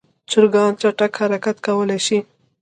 چرګان 0.29 0.71
چټک 0.81 1.11
حرکت 1.21 1.57
کولی 1.65 1.99
شي. 2.05 2.19